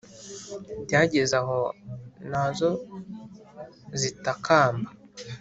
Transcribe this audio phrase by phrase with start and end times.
[0.85, 1.59] Byageze aho
[2.29, 2.69] nazo
[3.99, 4.89] zitakamba